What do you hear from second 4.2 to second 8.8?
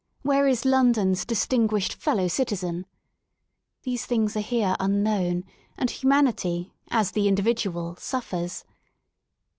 are here unknown, and humanity, as the individual, suffers.